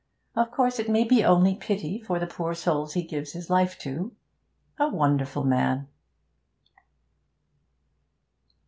[0.35, 3.77] Of course it may be only pity for the poor souls he gives his life
[3.81, 4.11] to.
[4.79, 5.89] A wonderful man!'